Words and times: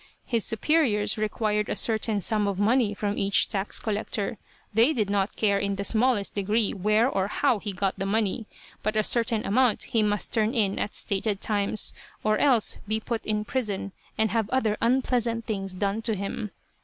His 0.25 0.43
superiors 0.43 1.15
required 1.15 1.69
a 1.69 1.75
certain 1.75 2.21
sum 2.21 2.47
of 2.47 2.57
money 2.57 2.95
from 2.95 3.19
each 3.19 3.47
tax 3.47 3.79
collector. 3.79 4.39
They 4.73 4.93
did 4.93 5.11
not 5.11 5.35
care 5.35 5.59
in 5.59 5.75
the 5.75 5.83
smallest 5.83 6.33
degree 6.33 6.73
where 6.73 7.07
or 7.07 7.27
how 7.27 7.59
he 7.59 7.71
got 7.71 7.99
the 7.99 8.07
money, 8.07 8.47
but 8.81 8.95
a 8.95 9.03
certain 9.03 9.45
amount 9.45 9.83
he 9.83 10.01
must 10.01 10.33
turn 10.33 10.55
in 10.55 10.79
at 10.79 10.95
stated 10.95 11.39
times, 11.39 11.93
or 12.23 12.39
else 12.39 12.79
be 12.87 12.99
put 12.99 13.23
in 13.27 13.45
prison 13.45 13.91
and 14.17 14.31
have 14.31 14.49
other 14.49 14.75
unpleasant 14.81 15.45
things 15.45 15.75
done 15.75 16.01
to 16.01 16.15
him. 16.15 16.49